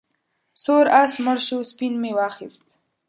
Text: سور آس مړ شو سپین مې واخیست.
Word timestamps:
سور 0.63 0.85
آس 1.01 1.13
مړ 1.23 1.37
شو 1.47 1.57
سپین 1.71 1.93
مې 2.01 2.11
واخیست. 2.17 2.65